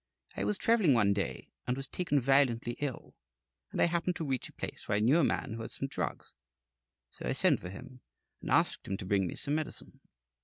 [0.35, 3.13] I was travelling one day and was taken violently ill,
[3.71, 5.87] and I happened to reach a place where I knew a man who had some
[5.87, 6.33] drugs,
[7.11, 8.01] so I sent for him
[8.41, 9.99] and asked him to bring me some medicine.